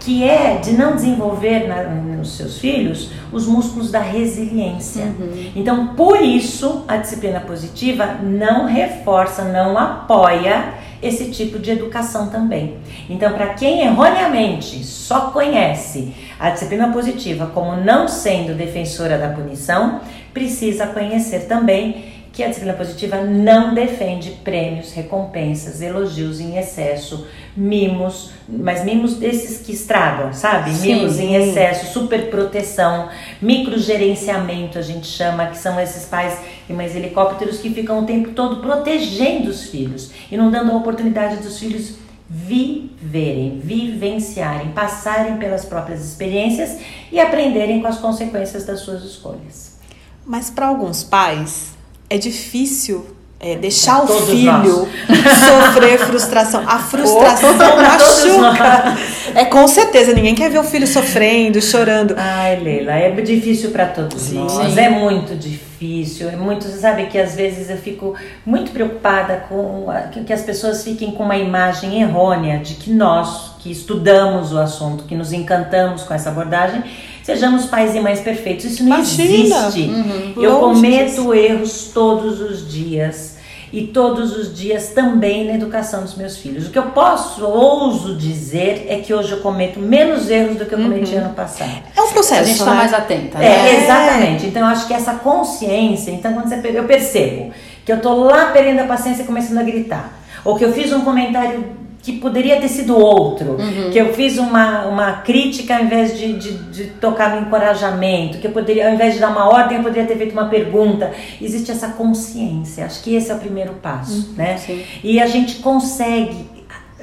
[0.00, 5.04] que é de não desenvolver na, nos seus filhos os músculos da resiliência.
[5.04, 5.52] Uhum.
[5.54, 12.76] Então, por isso, a disciplina positiva não reforça, não apoia esse tipo de educação também.
[13.08, 20.00] Então, para quem erroneamente só conhece a disciplina positiva como não sendo defensora da punição,
[20.32, 28.30] precisa conhecer também que a disciplina positiva não defende prêmios, recompensas, elogios em excesso, mimos,
[28.48, 30.72] mas mimos desses que estragam, sabe?
[30.72, 30.94] Sim.
[30.94, 33.08] Mimos em excesso, superproteção,
[33.40, 38.30] microgerenciamento a gente chama, que são esses pais e mães helicópteros que ficam o tempo
[38.30, 41.94] todo protegendo os filhos e não dando a oportunidade dos filhos
[42.28, 46.78] viverem, vivenciarem, passarem pelas próprias experiências
[47.10, 49.78] e aprenderem com as consequências das suas escolhas.
[50.24, 51.72] Mas para alguns pais,
[52.08, 54.88] é difícil é, deixar o filho nós.
[55.72, 56.62] sofrer frustração.
[56.66, 58.98] A frustração machuca.
[59.34, 62.14] É com certeza, ninguém quer ver o filho sofrendo, chorando.
[62.18, 64.44] Ai, Leila, é difícil para todos Sim.
[64.44, 64.76] nós.
[64.76, 66.28] É muito difícil.
[66.28, 69.86] É muito, você sabe que às vezes eu fico muito preocupada com
[70.26, 75.04] que as pessoas fiquem com uma imagem errônea de que nós, que estudamos o assunto,
[75.04, 76.84] que nos encantamos com essa abordagem,
[77.22, 78.64] sejamos pais e mães perfeitos.
[78.64, 79.68] Isso não Imagina.
[79.68, 79.90] existe.
[79.90, 80.34] Uhum.
[80.42, 83.38] Eu cometo erros todos os dias
[83.72, 86.66] e todos os dias também na educação dos meus filhos.
[86.66, 90.74] O que eu posso, ouso dizer, é que hoje eu cometo menos erros do que
[90.74, 91.20] eu cometi uhum.
[91.20, 91.82] ano passado.
[91.96, 92.40] É um processo.
[92.40, 92.76] A gente está né?
[92.76, 93.38] mais atenta.
[93.38, 93.46] Né?
[93.46, 94.46] É, exatamente.
[94.46, 97.52] Então eu acho que essa consciência, então quando você eu percebo
[97.84, 100.92] que eu tô lá perdendo a paciência e começando a gritar, ou que eu fiz
[100.92, 101.64] um comentário
[102.02, 103.90] que poderia ter sido outro, uhum.
[103.90, 108.46] que eu fiz uma, uma crítica ao invés de, de, de, tocar no encorajamento, que
[108.46, 111.12] eu poderia, ao invés de dar uma ordem, eu poderia ter feito uma pergunta.
[111.40, 114.56] Existe essa consciência, acho que esse é o primeiro passo, uhum, né?
[114.56, 114.82] Sim.
[115.04, 116.48] E a gente consegue,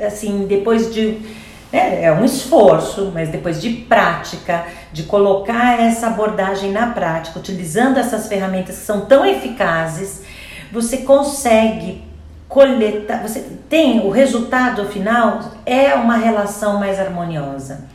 [0.01, 1.19] assim, depois de.
[1.71, 7.97] É, é um esforço, mas depois de prática, de colocar essa abordagem na prática, utilizando
[7.97, 10.21] essas ferramentas que são tão eficazes,
[10.71, 12.06] você consegue
[12.47, 17.85] coletar, você tem o resultado final é uma relação mais harmoniosa,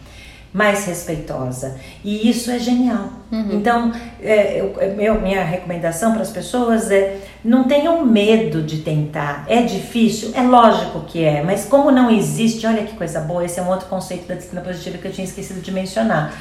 [0.53, 3.09] mais respeitosa e isso é genial.
[3.31, 3.53] Uhum.
[3.53, 9.45] Então, é, eu, minha recomendação para as pessoas é não tenham medo de tentar.
[9.49, 13.45] É difícil, é lógico que é, mas como não existe, olha que coisa boa.
[13.45, 16.35] Esse é um outro conceito da disciplina positiva que eu tinha esquecido de mencionar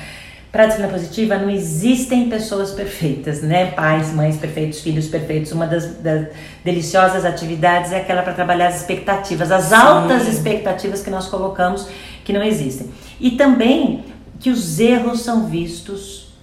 [0.51, 3.71] para a disciplina positiva não existem pessoas perfeitas, né?
[3.71, 5.53] Pais, mães perfeitos, filhos perfeitos.
[5.53, 6.27] Uma das, das
[6.63, 9.75] deliciosas atividades é aquela para trabalhar as expectativas, as Sim.
[9.75, 11.87] altas expectativas que nós colocamos
[12.25, 12.91] que não existem.
[13.19, 14.03] E também
[14.41, 16.33] que os erros são vistos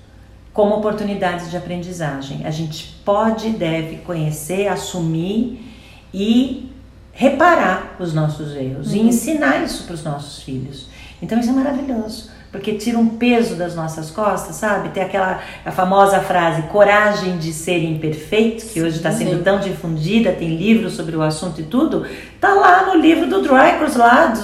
[0.54, 2.46] como oportunidades de aprendizagem.
[2.46, 5.70] A gente pode e deve conhecer, assumir
[6.14, 6.72] e
[7.12, 8.96] reparar os nossos erros uhum.
[8.96, 10.88] e ensinar isso para os nossos filhos.
[11.20, 14.88] Então isso é maravilhoso porque tira um peso das nossas costas, sabe?
[14.88, 20.32] Tem aquela a famosa frase coragem de ser imperfeito, que hoje está sendo tão difundida,
[20.32, 22.06] tem livros sobre o assunto e tudo,
[22.40, 24.38] tá lá no livro do Dreyfus lá, do,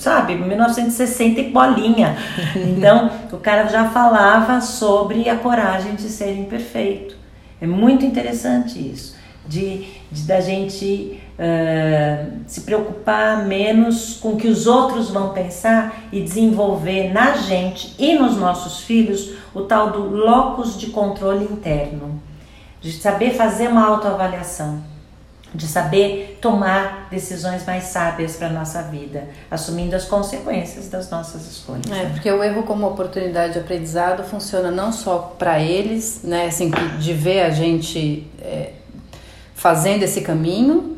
[0.00, 2.16] sabe, 1960 e bolinha.
[2.80, 7.16] Então, o cara já falava sobre a coragem de ser imperfeito.
[7.60, 9.16] É muito interessante isso,
[9.50, 16.04] de, de da gente uh, se preocupar menos com o que os outros vão pensar
[16.12, 22.22] e desenvolver na gente e nos nossos filhos o tal do locus de controle interno,
[22.80, 24.84] de saber fazer uma autoavaliação,
[25.52, 31.44] de saber tomar decisões mais sábias para a nossa vida, assumindo as consequências das nossas
[31.50, 31.86] escolhas.
[31.86, 32.10] É, né?
[32.12, 37.12] porque o erro como oportunidade de aprendizado funciona não só para eles, né, assim, de
[37.12, 38.74] ver a gente é,
[39.60, 40.96] fazendo esse caminho,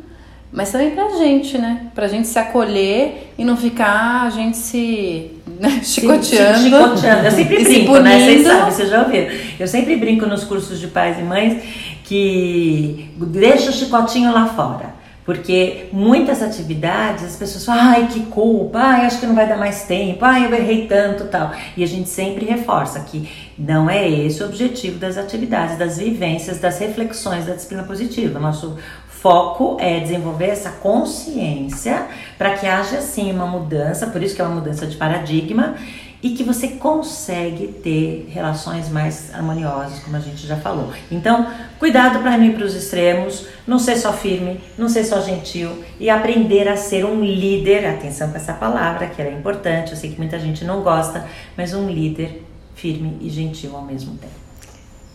[0.52, 1.88] mas também pra gente, né?
[1.96, 6.58] Pra gente se acolher e não ficar a gente se né, chicoteando.
[6.58, 7.24] Se, chicoteando.
[7.26, 8.20] Eu sempre brinco, né?
[8.20, 9.34] Vocês sabem, vocês já ouviram.
[9.58, 11.60] Eu sempre brinco nos cursos de pais e mães
[12.04, 15.01] que deixa o chicotinho lá fora.
[15.24, 19.56] Porque muitas atividades as pessoas falam, ai que culpa, ai acho que não vai dar
[19.56, 21.52] mais tempo, ai eu errei tanto tal.
[21.76, 26.58] E a gente sempre reforça que não é esse o objetivo das atividades, das vivências,
[26.58, 28.40] das reflexões da disciplina positiva.
[28.40, 28.76] Nosso
[29.08, 32.06] foco é desenvolver essa consciência
[32.36, 35.76] para que haja sim uma mudança, por isso que é uma mudança de paradigma
[36.22, 40.92] e que você consegue ter relações mais harmoniosas, como a gente já falou.
[41.10, 45.20] Então, cuidado para não ir para os extremos, não ser só firme, não ser só
[45.20, 47.86] gentil e aprender a ser um líder.
[47.86, 51.26] Atenção com essa palavra, que ela é importante, eu sei que muita gente não gosta,
[51.56, 54.41] mas um líder firme e gentil ao mesmo tempo.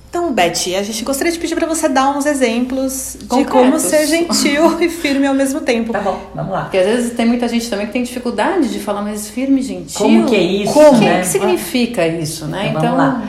[0.10, 3.38] Então, Betty, a gente gostaria de pedir para você dar uns exemplos Concretos.
[3.38, 5.92] de como ser gentil e firme ao mesmo tempo.
[5.92, 6.62] Tá bom, vamos lá.
[6.62, 9.98] Porque às vezes tem muita gente também que tem dificuldade de falar, mas firme, gentil.
[10.00, 11.00] Como que é isso, Como?
[11.02, 11.18] né?
[11.18, 12.68] O que significa isso, né?
[12.70, 13.22] Então, vamos lá.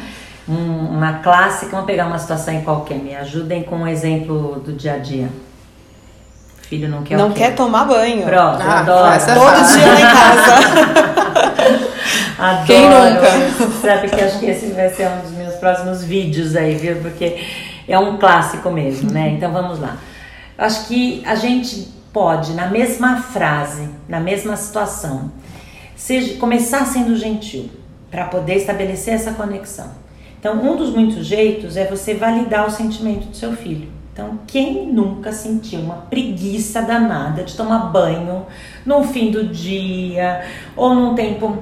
[0.49, 2.97] Um- uma clássica, vamos pegar uma situação em qualquer.
[2.99, 5.29] Me ajudem com um exemplo do dia a dia.
[6.63, 8.23] O filho não quer Não quer tomar banho.
[8.23, 9.13] Pronto, Ah, adoro.
[9.15, 11.89] essa Todo dia lá em casa.
[12.39, 12.67] Adoro.
[12.67, 13.81] Quem nunca?
[13.83, 16.97] Sabe que acho que esse vai ser um dos próximos vídeos aí, viu?
[16.97, 17.45] Porque
[17.87, 19.31] é um clássico mesmo, né?
[19.31, 19.99] Então vamos lá.
[20.57, 25.31] Acho que a gente pode, na mesma frase, na mesma situação,
[25.95, 27.71] seja, começar sendo gentil
[28.11, 29.91] para poder estabelecer essa conexão.
[30.39, 33.89] Então, um dos muitos jeitos é você validar o sentimento do seu filho.
[34.13, 38.47] Então, quem nunca sentiu uma preguiça danada de tomar banho
[38.85, 40.45] no fim do dia
[40.77, 41.59] ou num tempo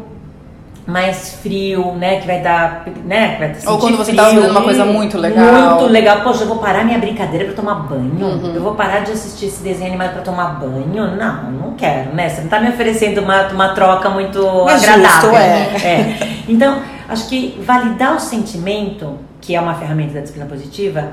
[0.87, 4.63] mais frio, né, que vai dar, né, vai Ou quando você frio, tá fazendo uma
[4.63, 5.81] coisa muito legal.
[5.81, 6.21] Muito legal.
[6.21, 8.53] Poxa, eu vou parar minha brincadeira pra tomar banho.
[8.55, 11.17] Eu vou parar de assistir esse desenho animado pra tomar banho.
[11.17, 12.29] Não, não quero, né?
[12.29, 15.31] Você não tá me oferecendo uma, uma troca muito Mas agradável.
[15.31, 15.77] justo, é.
[15.85, 16.19] É.
[16.49, 21.09] Então, acho que validar o sentimento, que é uma ferramenta da disciplina positiva,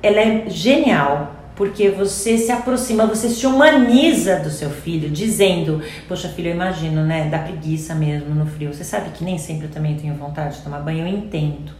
[0.00, 1.32] ela é genial.
[1.58, 7.04] Porque você se aproxima, você se humaniza do seu filho, dizendo: Poxa, filho, eu imagino,
[7.04, 7.28] né?
[7.28, 8.72] Dá preguiça mesmo no frio.
[8.72, 11.72] Você sabe que nem sempre eu também tenho vontade de tomar banho, eu entendo.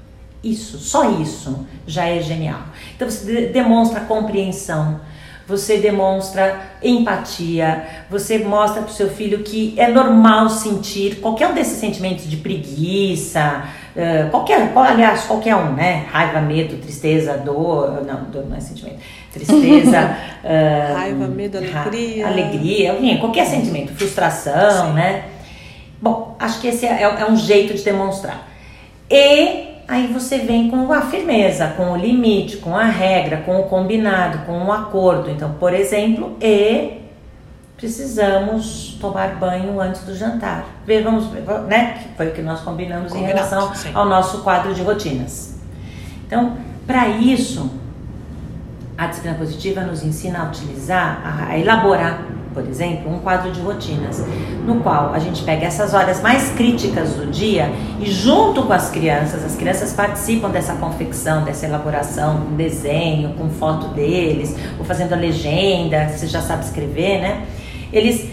[0.43, 2.61] Isso, só isso já é genial.
[2.97, 5.01] Então você de- demonstra compreensão,
[5.47, 11.55] você demonstra empatia, você mostra para o seu filho que é normal sentir qualquer um
[11.55, 13.65] desses sentimentos de preguiça,
[13.99, 16.07] eh, qualquer, qual- aliás, qualquer um, né?
[16.11, 18.99] Raiva, medo, tristeza, dor, não, dor não é sentimento,
[19.33, 22.27] tristeza, eh, Raiva, medo, ra- alegria.
[22.29, 25.25] alegria, enfim, qualquer sentimento, frustração, né?
[26.01, 28.47] Bom, acho que esse é, é um jeito de demonstrar.
[29.11, 33.65] E aí você vem com a firmeza, com o limite, com a regra, com o
[33.65, 35.29] combinado, com o acordo.
[35.31, 36.99] Então, por exemplo, e
[37.79, 40.67] precisamos tomar banho antes do jantar.
[41.05, 41.99] Vamos ver, né?
[42.03, 43.91] Que foi o que nós combinamos em relação sim.
[43.95, 45.55] ao nosso quadro de rotinas.
[46.27, 47.71] Então, para isso,
[48.99, 53.61] a disciplina positiva nos ensina a utilizar, a, a elaborar, por exemplo, um quadro de
[53.61, 54.25] rotinas,
[54.67, 58.91] no qual a gente pega essas horas mais críticas do dia e, junto com as
[58.91, 65.13] crianças, as crianças participam dessa confecção, dessa elaboração, com desenho, com foto deles, ou fazendo
[65.13, 67.47] a legenda, você já sabe escrever, né?
[67.93, 68.29] Eles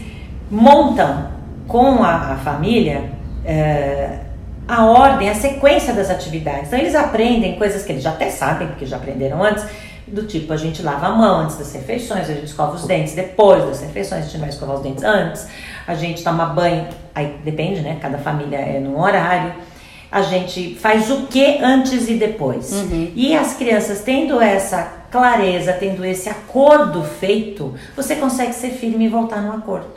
[0.50, 1.30] montam
[1.68, 3.10] com a, a família.
[3.46, 4.20] eh,
[4.68, 6.68] a ordem, a sequência das atividades.
[6.68, 9.64] Então eles aprendem coisas que eles já até sabem, porque já aprenderam antes,
[10.08, 13.14] do tipo a gente lava a mão antes das refeições, a gente escova os dentes
[13.14, 15.48] depois das refeições, a gente vai escovar os dentes antes,
[15.88, 17.98] a gente toma banho, aí depende, né?
[18.02, 19.54] Cada família é num horário.
[20.12, 22.72] A gente faz o que antes e depois.
[23.16, 29.08] E as crianças tendo essa clareza, tendo esse acordo feito, você consegue ser firme e
[29.08, 29.94] voltar no acordo.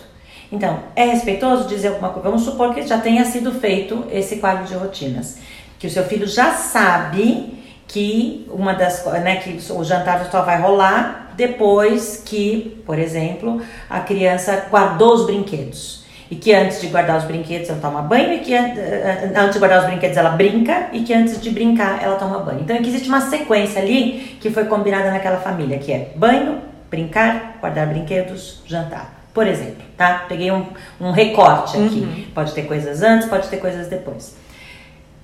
[0.52, 2.28] Então, é respeitoso dizer alguma coisa?
[2.28, 5.38] Vamos supor que já tenha sido feito esse quadro de rotinas.
[5.76, 10.60] Que o seu filho já sabe que uma das né, que o jantar só vai
[10.60, 16.04] rolar depois que, por exemplo, a criança guardou os brinquedos.
[16.30, 19.58] E que antes de guardar os brinquedos ela toma banho, e que eh, antes de
[19.58, 22.60] guardar os brinquedos ela brinca, e que antes de brincar ela toma banho.
[22.60, 26.60] Então aqui existe uma sequência ali que foi combinada naquela família, que é banho,
[26.90, 29.18] brincar, guardar brinquedos, jantar.
[29.32, 30.24] Por exemplo, tá?
[30.28, 30.66] Peguei um,
[31.00, 32.28] um recorte aqui.
[32.34, 34.36] Pode ter coisas antes, pode ter coisas depois.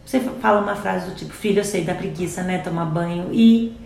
[0.07, 2.59] Você fala uma frase do tipo, filho, eu sei da preguiça, né?
[2.59, 3.77] Tomar banho e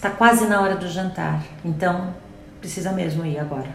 [0.00, 1.42] tá quase na hora do jantar.
[1.64, 2.12] Então,
[2.60, 3.68] precisa mesmo ir agora.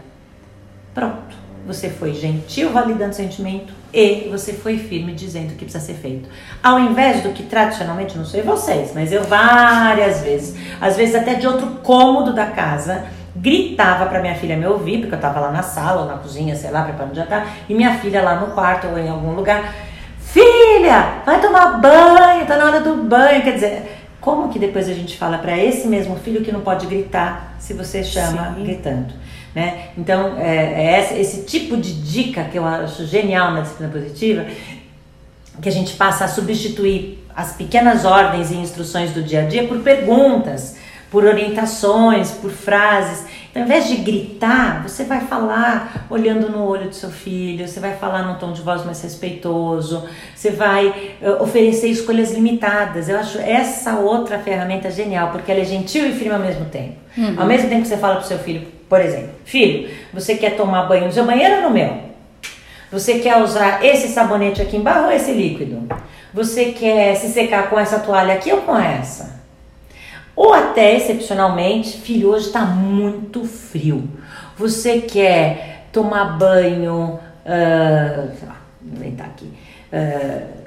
[0.94, 1.43] Pronto.
[1.66, 5.94] Você foi gentil validando o sentimento e você foi firme dizendo o que precisa ser
[5.94, 6.28] feito.
[6.62, 11.34] Ao invés do que tradicionalmente, não sei vocês, mas eu várias vezes, às vezes até
[11.34, 15.50] de outro cômodo da casa, gritava para minha filha me ouvir, porque eu tava lá
[15.50, 18.86] na sala ou na cozinha, sei lá, preparando jantar, e minha filha lá no quarto
[18.86, 19.74] ou em algum lugar,
[20.18, 24.94] filha, vai tomar banho, tá na hora do banho, quer dizer, como que depois a
[24.94, 28.64] gente fala para esse mesmo filho que não pode gritar se você chama Sim.
[28.64, 29.14] gritando?
[29.54, 29.90] Né?
[29.96, 34.46] Então, é, é esse, tipo de dica que eu acho genial na disciplina positiva,
[35.62, 39.68] que a gente passa a substituir as pequenas ordens e instruções do dia a dia
[39.68, 40.76] por perguntas,
[41.10, 43.24] por orientações, por frases.
[43.48, 47.78] Então, ao invés de gritar, você vai falar olhando no olho do seu filho, você
[47.78, 53.08] vai falar num tom de voz mais respeitoso, você vai uh, oferecer escolhas limitadas.
[53.08, 56.96] Eu acho essa outra ferramenta genial, porque ela é gentil e firme ao mesmo tempo.
[57.16, 57.34] Uhum.
[57.36, 60.56] Ao mesmo tempo que você fala para o seu filho, por exemplo, filho, você quer
[60.56, 62.04] tomar banho no seu banheiro ou no meu?
[62.92, 65.88] Você quer usar esse sabonete aqui embaixo ou esse líquido?
[66.32, 69.42] Você quer se secar com essa toalha aqui ou com essa?
[70.36, 74.08] Ou até, excepcionalmente, filho, hoje está muito frio.
[74.56, 78.30] Você quer tomar banho, uh,
[78.82, 79.52] vou inventar aqui,
[79.92, 80.64] uh,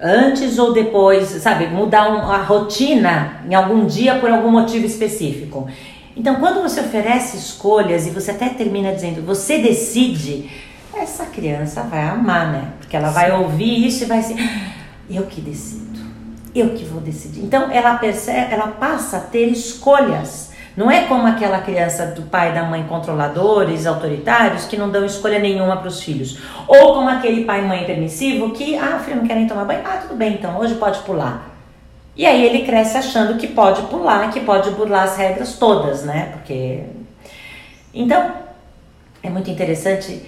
[0.00, 5.68] antes ou depois, sabe, mudar um, a rotina em algum dia por algum motivo específico.
[6.18, 10.50] Então, quando você oferece escolhas e você até termina dizendo, você decide,
[10.92, 12.72] essa criança vai amar, né?
[12.80, 13.14] Porque ela Sim.
[13.14, 14.72] vai ouvir isso e vai ser, ah,
[15.08, 16.00] eu que decido,
[16.52, 17.44] eu que vou decidir.
[17.44, 20.50] Então, ela percebe, ela passa a ter escolhas.
[20.76, 25.04] Não é como aquela criança do pai e da mãe controladores, autoritários, que não dão
[25.04, 26.40] escolha nenhuma para os filhos.
[26.66, 29.82] Ou como aquele pai e mãe permissivo que, ah, filho não quer nem tomar banho,
[29.84, 31.47] ah, tudo bem, então hoje pode pular.
[32.18, 36.30] E aí ele cresce achando que pode pular, que pode burlar as regras todas, né?
[36.32, 36.80] Porque.
[37.94, 38.32] Então,
[39.22, 40.22] é muito interessante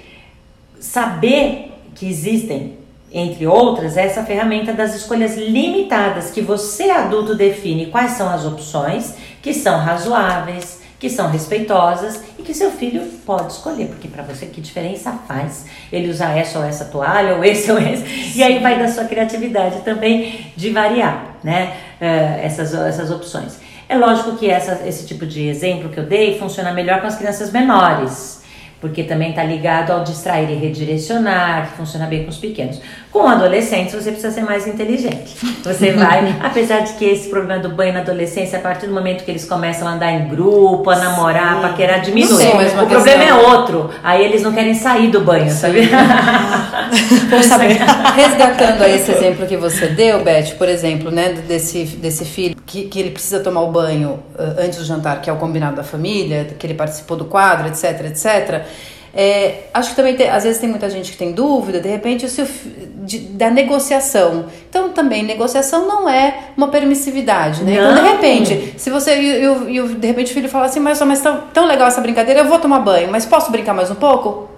[0.79, 2.79] saber que existem,
[3.13, 9.17] entre outras, essa ferramenta das escolhas limitadas, que você adulto define quais são as opções
[9.43, 14.45] que são razoáveis, que são respeitosas e que seu filho pode escolher, porque para você
[14.45, 18.59] que diferença faz ele usar essa ou essa toalha, ou esse ou esse, e aí
[18.59, 23.59] vai da sua criatividade também de variar, né, uh, essas, essas opções.
[23.89, 27.17] É lógico que essa, esse tipo de exemplo que eu dei funciona melhor com as
[27.17, 28.43] crianças menores,
[28.79, 32.81] porque também está ligado ao distrair e redirecionar, que funciona bem com os pequenos.
[33.13, 35.37] Com adolescentes, você precisa ser mais inteligente.
[35.65, 39.25] Você vai, apesar de que esse problema do banho na adolescência, a partir do momento
[39.25, 41.59] que eles começam a andar em grupo, a namorar, Sim.
[41.59, 42.37] a paquerar, diminui.
[42.37, 43.91] Sei, o problema é outro.
[44.03, 45.89] Aí eles não querem sair do banho, sabe?
[47.49, 47.79] saber.
[48.15, 52.85] Resgatando aí esse exemplo que você deu, Beth, por exemplo, né, desse, desse filho que,
[52.85, 55.83] que ele precisa tomar o banho uh, antes do jantar, que é o combinado da
[55.83, 58.65] família, que ele participou do quadro, etc, etc.
[59.13, 62.29] É, acho que também tem, às vezes tem muita gente que tem dúvida, de repente,
[62.29, 64.47] se o, de, da negociação.
[64.69, 67.81] Então, também, negociação não é uma permissividade, né?
[67.81, 67.93] Não.
[67.93, 71.41] Então, de repente, se você, e, de repente o filho fala assim, mas, mas tão,
[71.53, 74.49] tão legal essa brincadeira, eu vou tomar banho, mas posso brincar mais um pouco?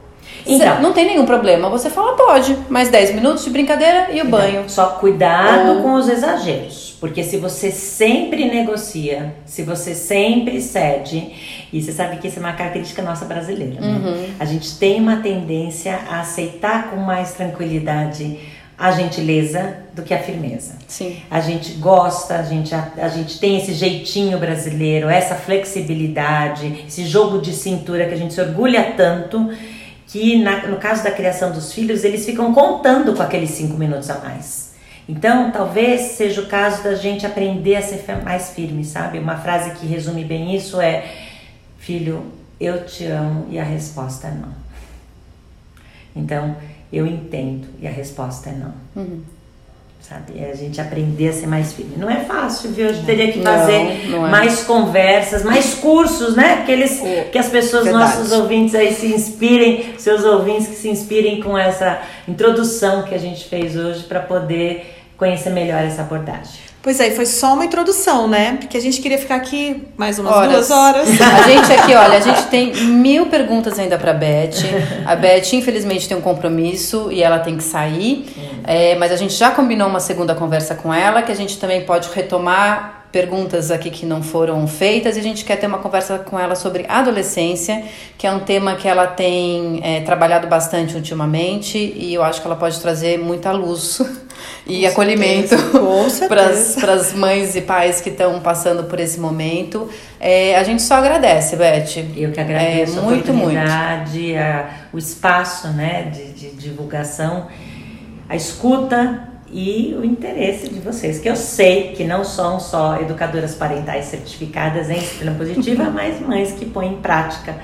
[0.47, 1.69] Então, não tem nenhum problema.
[1.69, 4.65] Você fala, pode, mais 10 minutos de brincadeira e o então, banho.
[4.69, 6.92] Só cuidado com os exageros.
[7.03, 11.33] Porque se você sempre negocia, se você sempre cede,
[11.73, 13.89] e você sabe que isso é uma característica nossa brasileira, né?
[13.89, 14.35] Uhum.
[14.39, 18.39] A gente tem uma tendência a aceitar com mais tranquilidade
[18.79, 20.75] a gentileza do que a firmeza.
[20.87, 21.17] Sim.
[21.29, 27.05] A gente gosta, a gente, a, a, gente tem esse jeitinho brasileiro, essa flexibilidade, esse
[27.05, 29.51] jogo de cintura que a gente se orgulha tanto
[30.07, 34.09] que na, no caso da criação dos filhos, eles ficam contando com aqueles cinco minutos
[34.09, 34.62] a mais.
[35.09, 39.19] Então, talvez seja o caso da gente aprender a ser mais firme, sabe?
[39.19, 41.05] Uma frase que resume bem isso é:
[41.79, 44.55] Filho, eu te amo e a resposta é não.
[46.15, 46.57] Então,
[46.93, 48.75] eu entendo e a resposta é não.
[48.95, 49.32] Uhum
[50.03, 50.45] sabe?
[50.45, 51.95] A gente aprender a ser mais firme.
[51.97, 52.89] Não é fácil, viu?
[52.89, 54.31] A gente teria que fazer não, não é.
[54.31, 56.65] mais conversas, mais cursos, né?
[56.67, 57.01] Que, eles,
[57.31, 58.05] que as pessoas, Verdade.
[58.05, 63.19] nossos ouvintes aí se inspirem, seus ouvintes que se inspirem com essa introdução que a
[63.19, 66.72] gente fez hoje para poder conhecer melhor essa abordagem.
[66.83, 68.57] Pois é, foi só uma introdução, né?
[68.61, 70.53] Porque a gente queria ficar aqui mais umas horas.
[70.53, 71.09] duas horas.
[71.23, 74.51] A gente aqui, olha, a gente tem mil perguntas ainda para Beth.
[75.07, 78.27] A Beth, infelizmente, tem um compromisso e ela tem que sair.
[78.65, 81.83] É, mas a gente já combinou uma segunda conversa com ela, que a gente também
[81.83, 86.19] pode retomar perguntas aqui que não foram feitas e a gente quer ter uma conversa
[86.19, 87.85] com ela sobre adolescência,
[88.17, 92.47] que é um tema que ela tem é, trabalhado bastante ultimamente e eu acho que
[92.47, 94.01] ela pode trazer muita luz
[94.67, 95.57] e com acolhimento
[96.29, 96.45] para
[96.95, 99.89] as mães e pais que estão passando por esse momento.
[100.21, 102.05] É, a gente só agradece, Beth.
[102.17, 107.49] Eu que agradeço é, muito, a oportunidade, a, o espaço né, de, de divulgação,
[108.29, 113.55] a escuta e o interesse de vocês, que eu sei que não são só educadoras
[113.55, 117.57] parentais certificadas em disciplina positiva, mas mães que põem em prática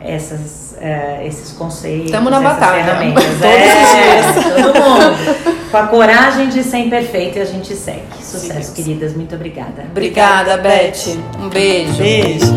[0.00, 2.84] essas, uh, esses conceitos, Estamos na batalha.
[2.84, 3.24] ferramentas.
[3.40, 5.63] Todos é, todo mundo.
[5.74, 8.06] Com a coragem de ser imperfeito e a gente segue.
[8.22, 9.12] Sucesso, Sim, queridas.
[9.12, 9.86] Muito obrigada.
[9.90, 11.18] Obrigada, obrigada Beth.
[11.36, 11.98] Um beijo.
[11.98, 12.54] Beijo.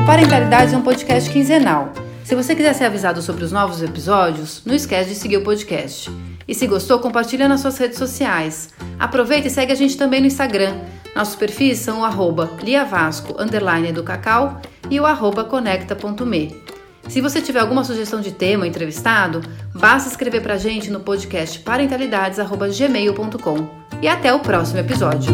[0.00, 1.92] O Parentalidade é um podcast quinzenal
[2.24, 6.10] se você quiser ser avisado sobre os novos episódios, não esquece de seguir o podcast.
[6.48, 8.70] E se gostou, compartilha nas suas redes sociais.
[8.98, 10.74] Aproveita e segue a gente também no Instagram.
[11.14, 16.75] Nossos perfis são o arroba liavasco, underline do cacau e o arroba conecta.me.
[17.08, 19.40] Se você tiver alguma sugestão de tema ou entrevistado,
[19.74, 23.68] basta escrever pra gente no podcast parentalidades.gmail.com.
[24.02, 25.32] E até o próximo episódio.